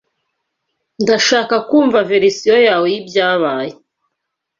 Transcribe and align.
Ndashaka 1.03 1.55
kumva 1.69 1.97
verisiyo 2.09 2.55
yawe 2.67 2.85
y'ibyabaye. 2.93 3.73